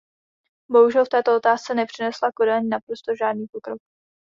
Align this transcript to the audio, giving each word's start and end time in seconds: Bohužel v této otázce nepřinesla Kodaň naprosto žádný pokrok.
Bohužel 0.71 1.05
v 1.05 1.09
této 1.09 1.35
otázce 1.35 1.73
nepřinesla 1.73 2.29
Kodaň 2.35 2.69
naprosto 2.69 3.15
žádný 3.15 3.45
pokrok. 3.51 3.79